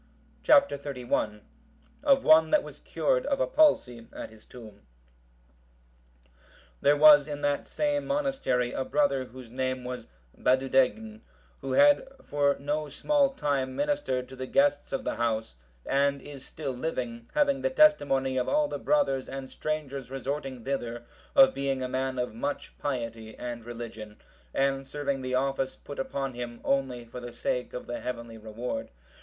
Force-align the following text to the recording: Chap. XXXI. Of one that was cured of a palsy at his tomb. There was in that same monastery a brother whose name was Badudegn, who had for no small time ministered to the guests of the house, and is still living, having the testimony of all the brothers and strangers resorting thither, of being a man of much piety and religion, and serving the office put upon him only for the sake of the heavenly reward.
Chap. 0.41 0.67
XXXI. 0.67 1.41
Of 2.03 2.23
one 2.23 2.49
that 2.49 2.63
was 2.63 2.79
cured 2.79 3.27
of 3.27 3.39
a 3.39 3.45
palsy 3.45 4.07
at 4.11 4.31
his 4.31 4.47
tomb. 4.47 4.81
There 6.81 6.97
was 6.97 7.27
in 7.27 7.41
that 7.41 7.67
same 7.67 8.07
monastery 8.07 8.71
a 8.73 8.83
brother 8.83 9.25
whose 9.25 9.51
name 9.51 9.83
was 9.83 10.07
Badudegn, 10.35 11.21
who 11.59 11.73
had 11.73 12.07
for 12.23 12.57
no 12.57 12.89
small 12.89 13.33
time 13.35 13.75
ministered 13.75 14.27
to 14.29 14.35
the 14.35 14.47
guests 14.47 14.91
of 14.91 15.03
the 15.03 15.17
house, 15.17 15.55
and 15.85 16.19
is 16.19 16.43
still 16.43 16.73
living, 16.73 17.29
having 17.35 17.61
the 17.61 17.69
testimony 17.69 18.37
of 18.37 18.49
all 18.49 18.67
the 18.67 18.79
brothers 18.79 19.29
and 19.29 19.47
strangers 19.51 20.09
resorting 20.09 20.63
thither, 20.65 21.05
of 21.35 21.53
being 21.53 21.83
a 21.83 21.87
man 21.87 22.17
of 22.17 22.33
much 22.33 22.75
piety 22.79 23.37
and 23.37 23.65
religion, 23.65 24.17
and 24.51 24.87
serving 24.87 25.21
the 25.21 25.35
office 25.35 25.75
put 25.75 25.99
upon 25.99 26.33
him 26.33 26.59
only 26.63 27.05
for 27.05 27.19
the 27.19 27.31
sake 27.31 27.71
of 27.73 27.85
the 27.85 27.99
heavenly 27.99 28.39
reward. 28.39 28.89